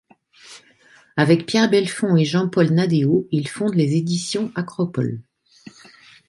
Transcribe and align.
Avec 1.15 1.45
Pierre 1.45 1.69
Belfond 1.69 2.15
et 2.17 2.25
Jean-Paul 2.25 2.71
Naddeo, 2.71 3.27
il 3.31 3.47
fonde 3.47 3.75
les 3.75 3.97
éditions 3.97 4.51
Acropole. 4.55 5.21